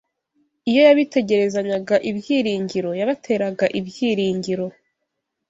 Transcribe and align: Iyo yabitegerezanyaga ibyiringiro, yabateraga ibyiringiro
Iyo 0.69 0.81
yabitegerezanyaga 0.87 1.95
ibyiringiro, 2.09 2.89
yabateraga 2.99 3.65
ibyiringiro 3.79 4.65